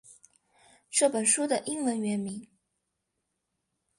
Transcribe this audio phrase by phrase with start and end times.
[0.89, 2.47] 这本书的英文原名